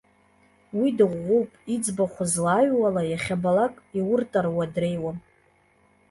Уи 0.79 0.89
дыӷәӷәоуп, 0.97 1.51
иӡбахә 1.73 2.19
злааҩуала, 2.31 3.03
иахьабалак 3.07 3.73
иуртаруа 3.99 4.65
дреиуам. 4.73 5.17